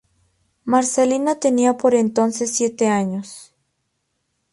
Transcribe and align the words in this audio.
Marcelina 0.65 1.35
tenía 1.35 1.77
por 1.77 1.93
entonces 1.93 2.55
siete 2.55 2.87
años. 2.87 3.53